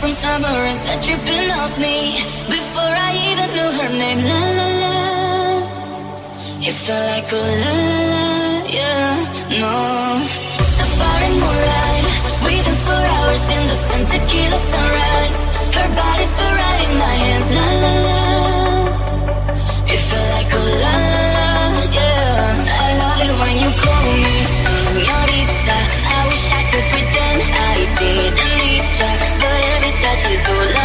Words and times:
from 0.00 0.12
summer 0.14 0.48
and 0.48 0.78
start 0.78 1.02
tripping 1.04 1.50
off 1.50 1.78
me 1.78 1.96
before 2.48 2.94
I 3.08 3.10
even 3.28 3.48
knew 3.56 3.70
her 3.78 3.90
name. 4.02 4.20
La 4.30 4.42
la 4.58 4.68
la, 4.82 4.96
you 6.64 6.72
felt 6.72 7.04
like 7.12 7.28
oh 7.40 7.50
la 7.62 7.74
la, 8.12 8.26
yeah 8.76 9.14
no. 9.60 9.76
Safari 10.76 11.30
moonlight, 11.42 12.06
we 12.44 12.52
danced 12.64 12.84
for 12.88 13.02
hours 13.14 13.44
in 13.56 13.62
the 13.70 13.76
sun, 13.86 14.02
tequila 14.12 14.58
sunrise. 14.72 15.38
Her 15.76 15.88
body 16.00 16.26
fell 16.36 16.54
right 16.62 16.80
in 16.88 16.92
my 17.04 17.14
hands. 17.24 17.48
La 17.56 17.68
la 17.84 17.94
la, 18.06 18.18
you 19.90 19.98
felt 20.08 20.28
like 20.36 20.50
oh 20.60 20.68
la 20.84 20.94
la. 21.14 21.19
so 30.42 30.79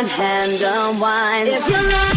one 0.00 0.08
hand 0.08 0.62
unwinds. 0.62 1.50
If 1.50 1.68
you're 1.68 1.90
not 1.90 2.09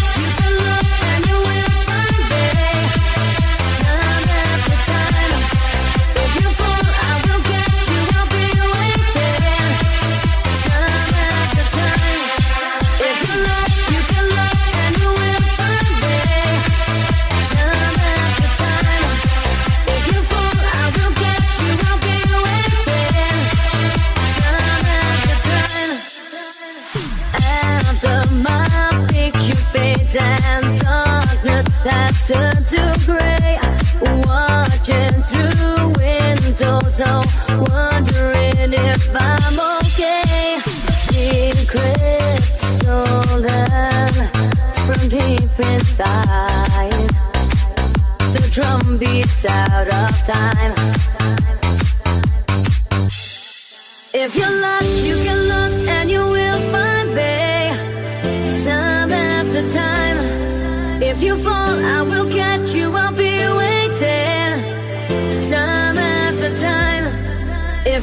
So 36.93 37.23
wondering 37.71 38.71
if 38.71 39.09
I'm 39.15 39.57
okay. 39.79 40.59
Stolen 42.59 44.13
from 44.85 45.09
deep 45.09 45.57
inside. 45.73 46.91
The 48.33 48.47
drum 48.51 48.99
beats 48.99 49.43
out 49.45 49.87
of 49.87 50.11
time. 50.23 50.73
If 54.13 54.35
you 54.35 54.45
look, 54.45 54.85
you 55.03 55.15
can 55.25 55.39
look 55.47 55.87
and 55.89 56.11
you 56.11 56.19
will 56.19 56.61
find 56.71 57.09
me. 57.09 57.73
Time 58.63 59.11
after 59.11 59.67
time. 59.71 60.19
If 61.01 61.23
you 61.23 61.35
fall, 61.37 61.75
I 61.97 62.03
will 62.03 62.29
catch 62.29 62.75
you. 62.75 62.95
up. 62.95 63.22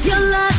your 0.05 0.19
life 0.31 0.50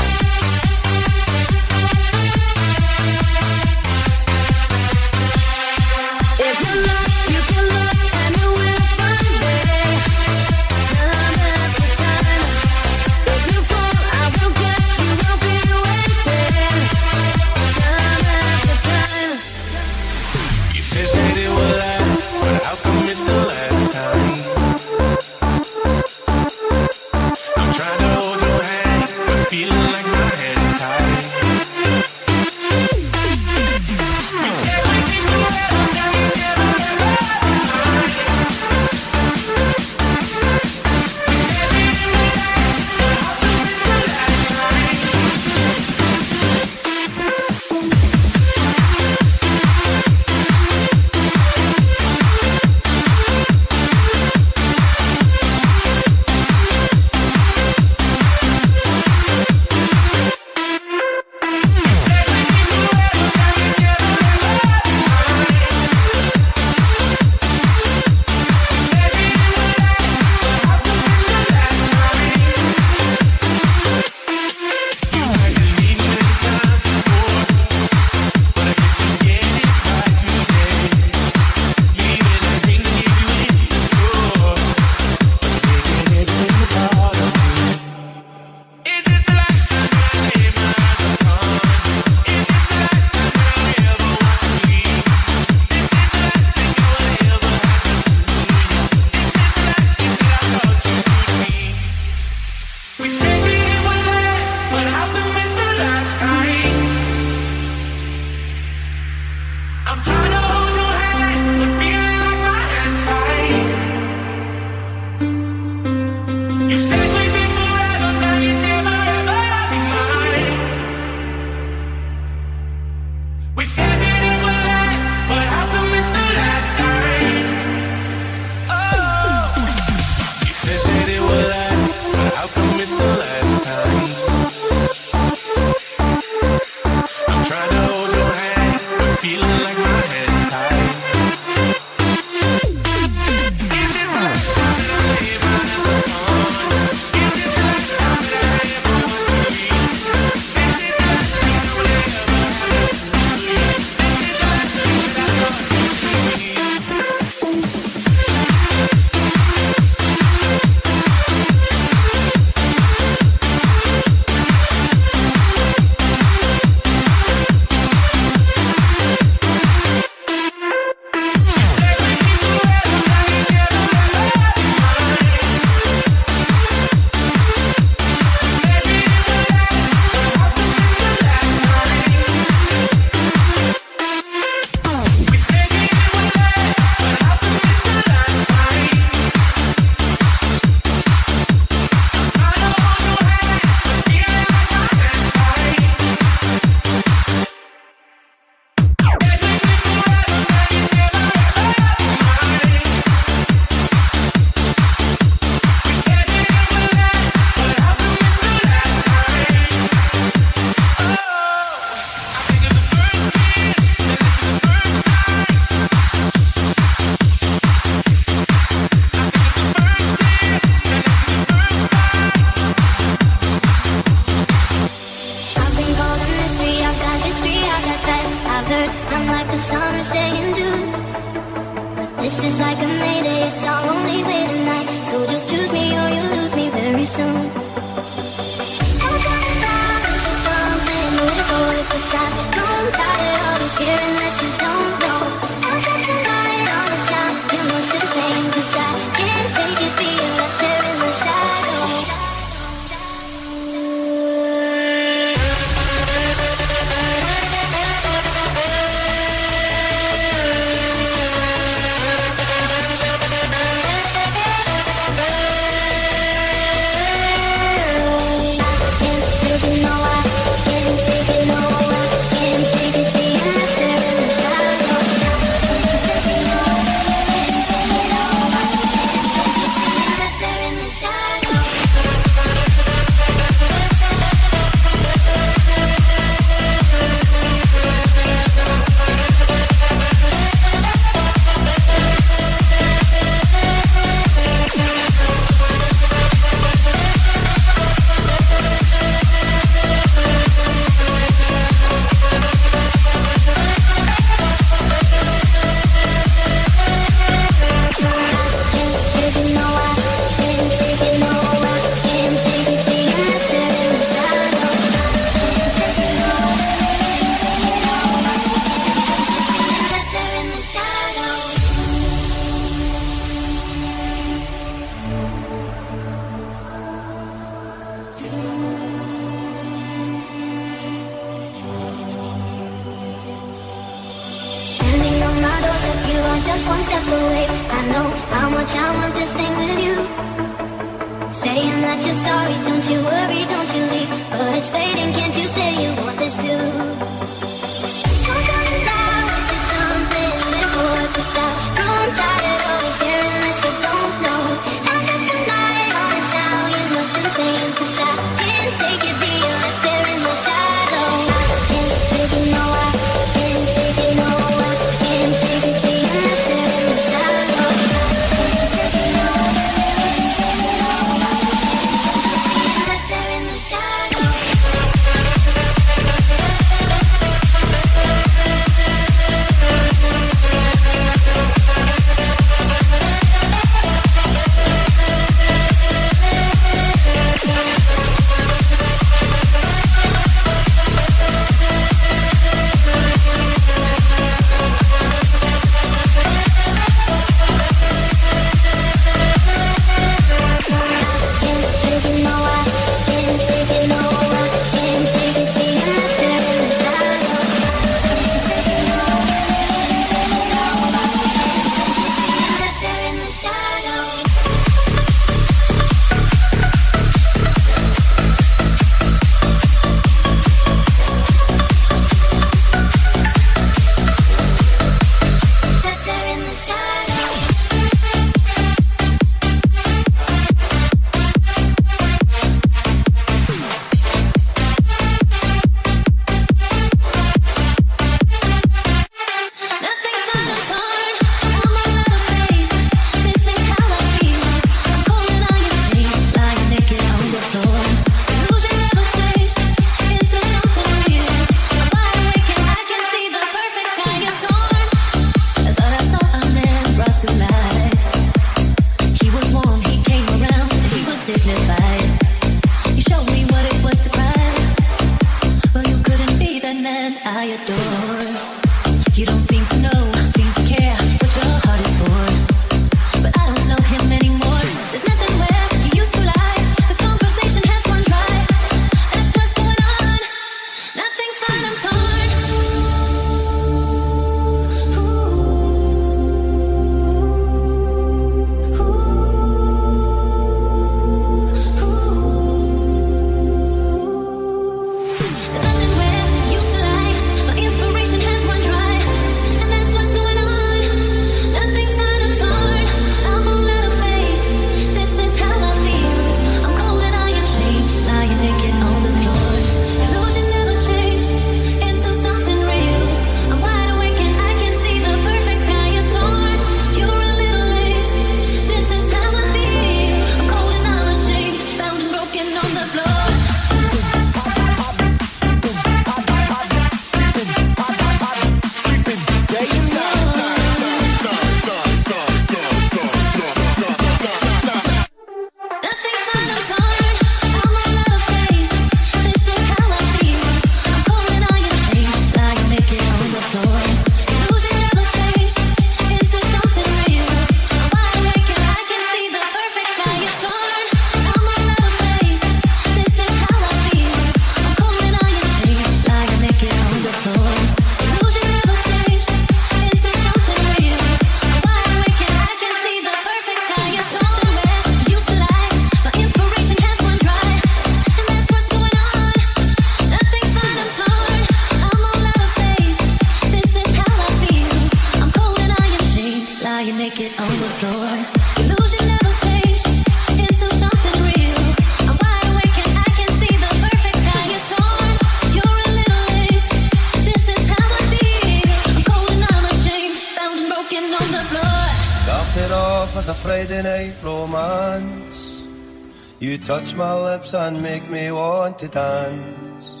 my 596.96 597.14
lips 597.14 597.54
and 597.54 597.80
make 597.82 598.08
me 598.08 598.30
want 598.30 598.78
to 598.78 598.88
dance. 598.88 600.00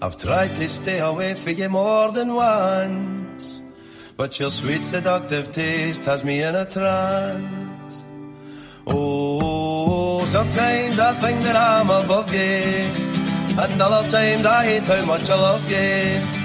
I've 0.00 0.16
tried 0.16 0.54
to 0.56 0.68
stay 0.68 0.98
away 0.98 1.34
from 1.34 1.54
you 1.54 1.68
more 1.68 2.12
than 2.12 2.34
once, 2.34 3.62
but 4.16 4.38
your 4.38 4.50
sweet 4.50 4.84
seductive 4.84 5.52
taste 5.52 6.04
has 6.04 6.24
me 6.24 6.42
in 6.42 6.54
a 6.54 6.64
trance. 6.64 8.04
Oh, 8.86 10.24
sometimes 10.26 10.98
I 10.98 11.12
think 11.14 11.42
that 11.42 11.56
I'm 11.56 11.90
above 11.90 12.32
you, 12.32 13.60
and 13.62 13.80
other 13.80 14.08
times 14.08 14.44
I 14.46 14.64
hate 14.64 14.82
how 14.82 15.04
much 15.04 15.30
I 15.30 15.36
love 15.36 15.70
you 15.70 16.42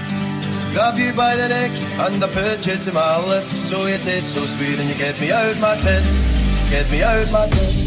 grab 0.78 0.96
you 1.00 1.12
by 1.14 1.36
the 1.36 1.50
neck 1.50 1.72
and 2.06 2.24
I 2.24 2.28
put 2.28 2.68
you 2.68 2.78
to 2.78 2.92
my 2.92 3.18
lips. 3.26 3.50
So 3.70 3.88
you 3.88 3.98
taste 3.98 4.36
so 4.36 4.46
sweet 4.46 4.78
and 4.80 4.88
you 4.88 4.96
get 4.96 5.20
me 5.20 5.32
out 5.32 5.60
my 5.60 5.76
tits, 5.76 6.26
get 6.70 6.90
me 6.92 7.02
out 7.02 7.32
my 7.32 7.48
tits. 7.48 7.87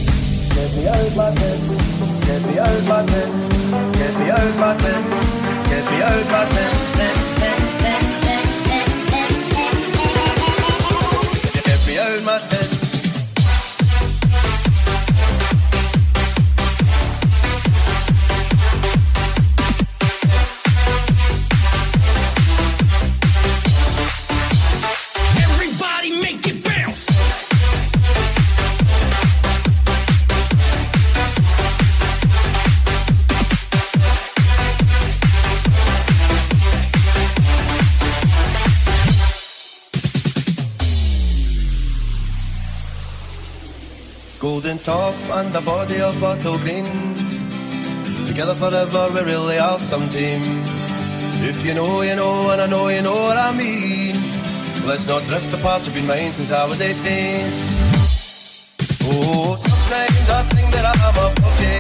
Get 0.61 0.77
me 0.77 0.89
out 0.89 1.17
my 1.17 1.31
bed. 1.31 1.59
Get 2.27 2.47
me 2.47 2.59
out 2.59 2.85
my 2.87 3.03
bed. 3.07 3.95
Get 3.95 4.19
me 4.19 4.31
out 4.31 4.59
my 4.61 4.77
bed. 4.77 5.65
Get 5.65 5.91
me 5.91 6.03
out 6.03 6.31
my. 6.31 6.51
And 45.41 45.53
the 45.55 45.61
body 45.63 46.01
of 46.01 46.21
bottle 46.21 46.59
green. 46.59 46.85
Together 48.27 48.55
forever, 48.55 49.09
we 49.15 49.21
really 49.33 49.59
are 49.59 49.79
some 49.79 50.07
team. 50.09 50.43
If 51.51 51.65
you 51.65 51.73
know, 51.73 52.03
you 52.03 52.15
know, 52.15 52.51
and 52.51 52.61
I 52.61 52.67
know 52.67 52.89
you 52.89 53.01
know 53.01 53.15
what 53.27 53.39
I 53.39 53.51
mean. 53.53 54.17
Let's 54.87 55.07
not 55.07 55.23
drift 55.25 55.53
apart, 55.55 55.85
you've 55.85 55.95
been 55.95 56.07
mine 56.07 56.33
since 56.33 56.53
I 56.53 56.65
was 56.69 56.81
18. 56.81 57.01
Oh, 59.09 59.57
sometimes 59.57 60.27
I 60.39 60.43
think 60.53 60.69
that 60.75 60.85
I'm 60.91 61.01
above 61.09 61.61
you. 61.65 61.79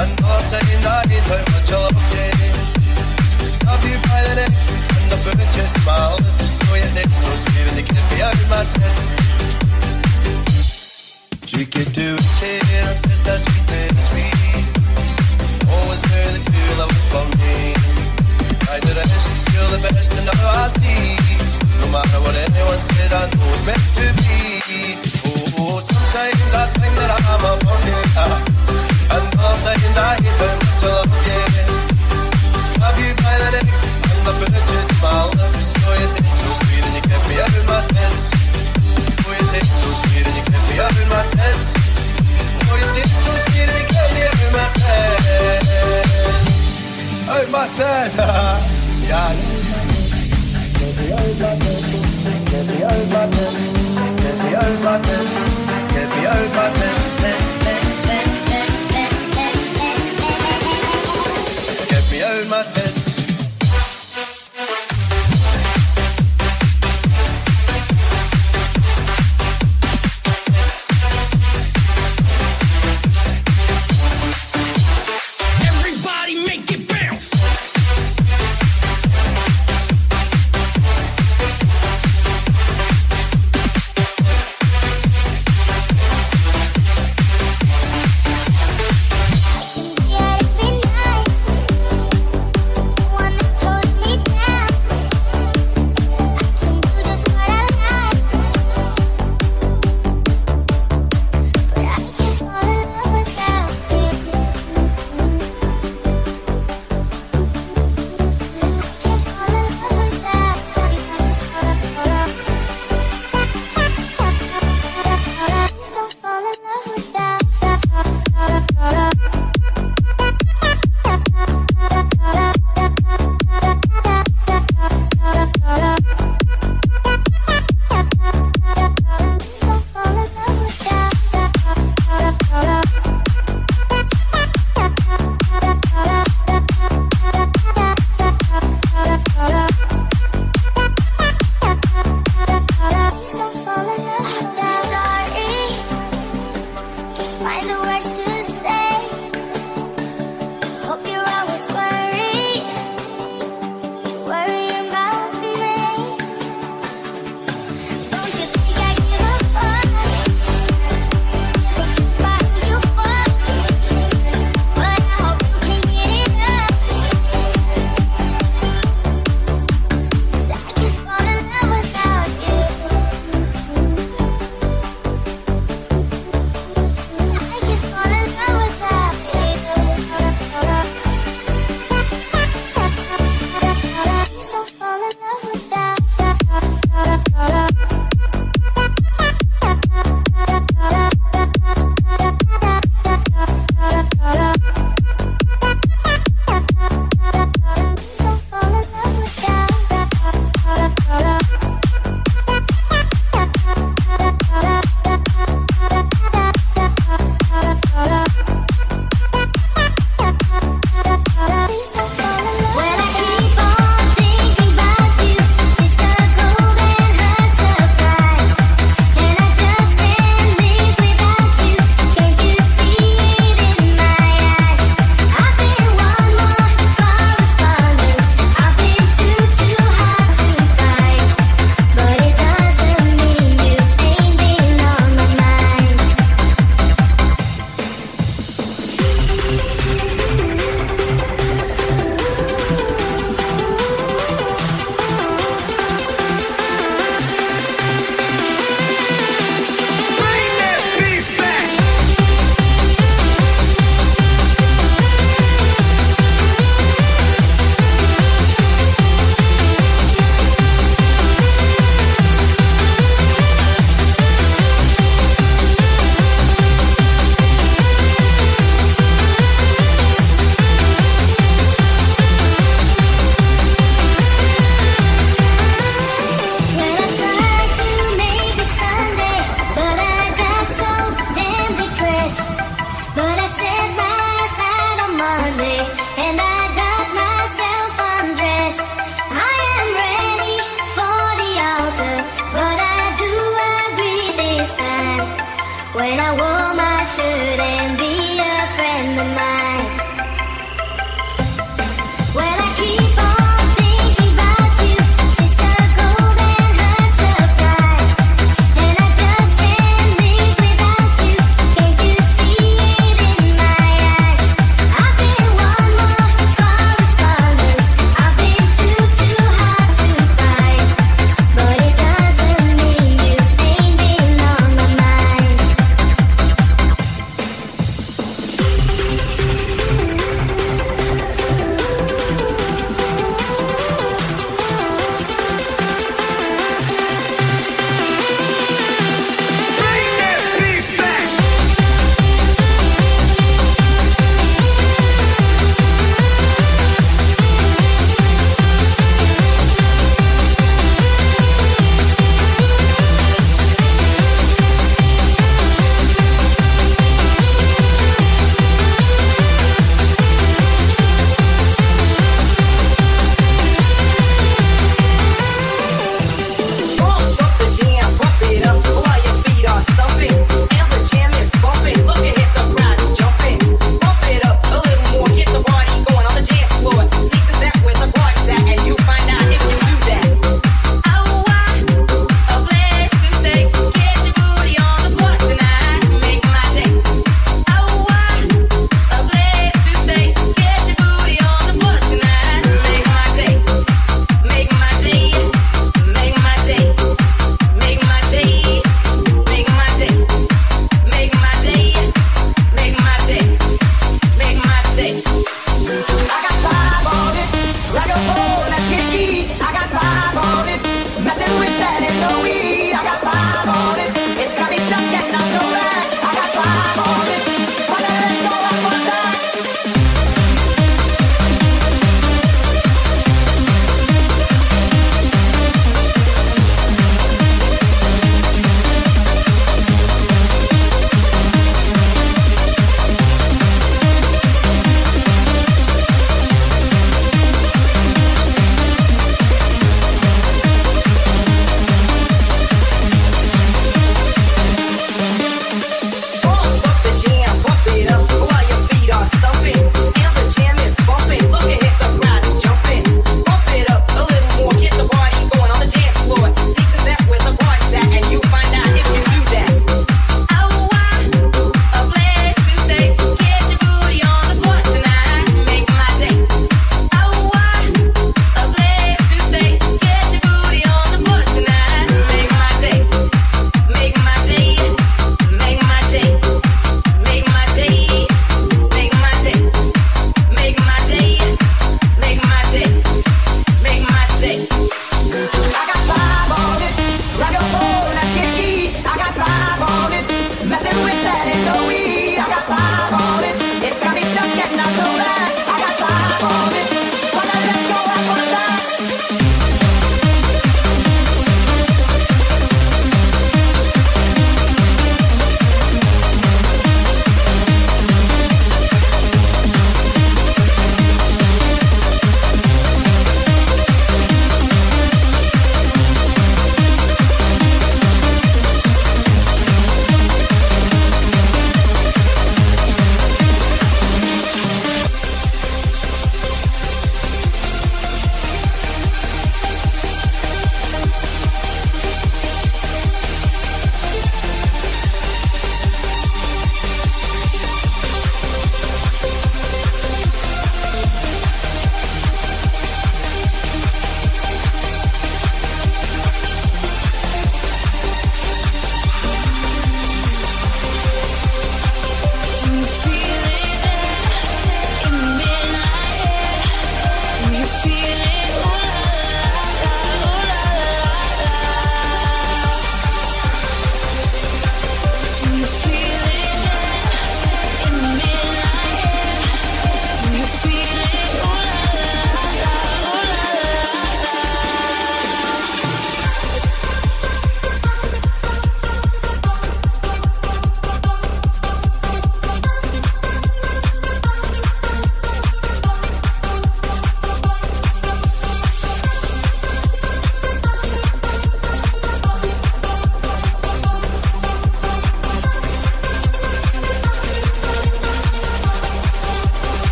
And 0.00 0.10
other 0.30 0.46
times 0.50 0.86
I 0.86 1.00
hate 1.10 1.28
how 1.30 1.42
much 1.52 1.70
I 1.70 1.78
love 1.84 1.98
you. 2.16 2.30
Love 3.68 3.84
you 3.90 3.98
by 4.08 4.20
the 4.26 4.34
neck 4.40 4.54
and 4.96 5.06
the 5.12 5.18
bird 5.24 5.50
you 5.56 5.66
to 5.74 5.80
my 5.86 5.98
lips. 6.14 6.48
So 6.58 6.74
you 6.74 6.88
taste 6.94 7.16
so 7.22 7.32
sweet 7.42 7.66
and 7.70 7.76
you 7.78 7.84
get 7.94 8.04
me 8.10 8.22
out 8.22 8.34
of 8.34 8.48
my 8.50 8.64
tits. 8.74 9.19
Said 11.60 13.20
that 13.28 13.40
sweet, 13.44 13.64
baby, 13.68 14.00
sweet. 14.08 14.32
Always. 15.68 16.00
I 18.64 18.80
do 18.80 18.88
the 18.96 19.04
feel 19.52 19.68
the 19.68 19.76
best, 19.92 20.12
and 20.16 20.24
now 20.24 20.40
I 20.56 20.72
see. 20.72 21.20
No 21.84 21.92
matter 21.92 22.20
what 22.24 22.32
anyone 22.32 22.80
says, 22.80 23.12
I 23.12 23.28
know 23.28 23.52
it's 23.52 23.64
meant 23.68 23.84
to 23.92 24.06
be. 24.24 24.96
Oh, 25.60 25.84
sometimes 25.84 26.48
I 26.56 26.64
think 26.80 26.96
that 26.96 27.12
I'm 27.12 27.44
a 27.44 27.52
and 29.12 29.28
other 29.36 29.60
times 29.60 29.96
I 30.00 30.16
how 30.40 30.56
much 30.64 30.80
I 30.80 30.96
love 32.80 32.96
you. 33.04 33.12
By 33.20 33.36
the 33.36 33.50
neck, 33.52 33.68
and 34.08 34.24
the 34.24 34.32
my 35.04 35.28
lips. 35.36 35.76
Oh, 35.76 35.92
you 35.92 36.08
taste 36.08 36.40
so 36.40 36.48
sweet, 36.56 36.84
and 36.88 36.94
you 36.96 37.04
get 37.04 37.20
me 37.28 37.36
out 37.36 37.52
of 37.52 37.64
my 37.68 37.84
tits. 37.92 38.32
Oh, 39.20 39.36
you 39.36 39.44
taste 39.52 39.76
so 39.76 39.88
sweet, 40.00 40.24
and 40.24 40.36
you 40.40 40.44
my 41.10 41.22
tits. 41.34 41.74
Oh, 42.70 42.76
you 42.78 42.86
taste 42.94 43.18
so 43.24 43.32
you 43.34 43.60
get 43.60 44.06
me 44.14 44.22
out 44.28 44.40
of 44.46 44.50
my 44.56 44.66
tits. 44.78 45.70
Out 47.28 47.46
my 47.50 47.66
yeah. 49.10 49.34
Get 50.78 50.92
get 50.96 51.10
get 56.20 56.74
get. 57.20 57.39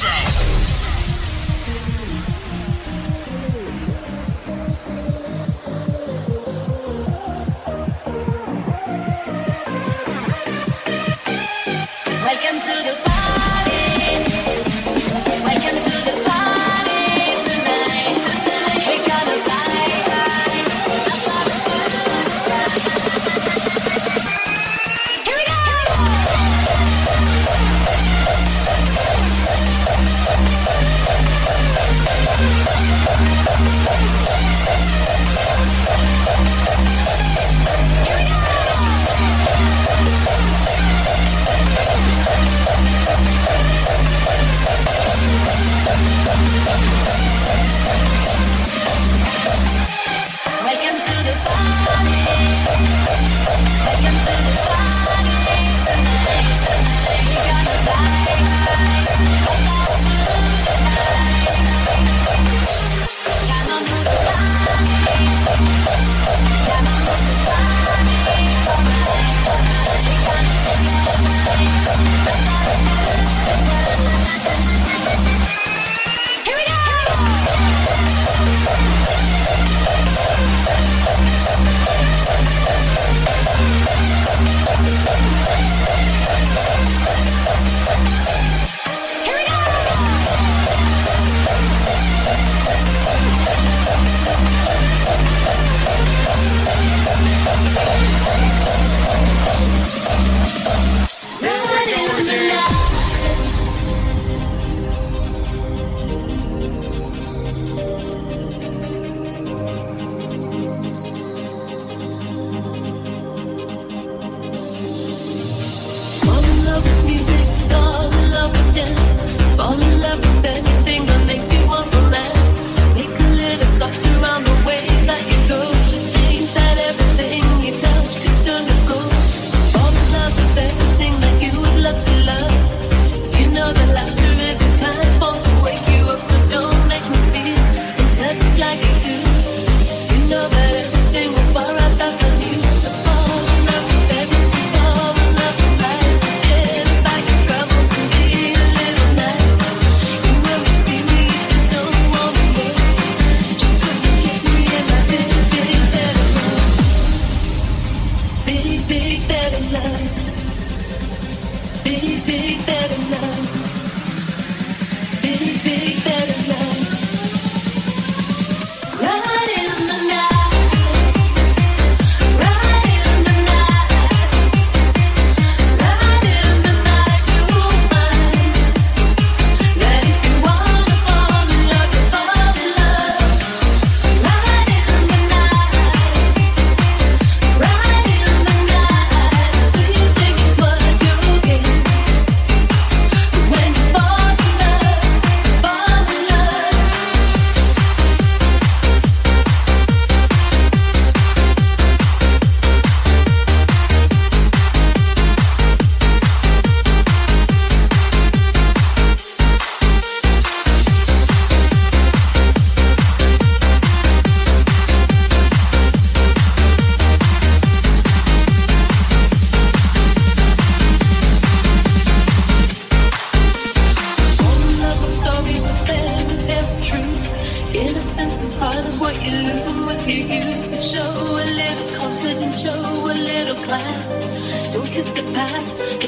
Show. 0.00 0.49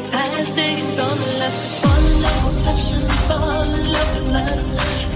Get 0.03 0.13
past 0.13 0.59
it, 0.59 0.79
it's 0.79 0.97
gonna 0.97 1.39
last. 1.39 1.85
Fall 1.85 1.99
in 1.99 2.23
love 2.23 2.45
with 2.47 2.65
passion, 2.65 3.01
fall 3.29 3.63
in 3.63 3.93
love 3.93 4.15
with 4.15 4.33
lust. 4.33 4.69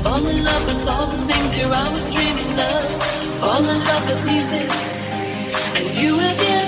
Fall 0.03 0.27
in 0.27 0.45
love 0.45 0.67
with 0.67 0.89
all 0.89 1.07
the 1.07 1.33
things 1.33 1.57
you're 1.57 1.75
always 1.75 2.07
dreaming 2.07 2.59
of. 2.59 3.03
Fall 3.41 3.65
in 3.65 3.79
love 3.85 4.09
with 4.09 4.25
music, 4.25 4.71
and 5.77 5.97
you 5.97 6.13
will 6.13 6.37
get 6.37 6.66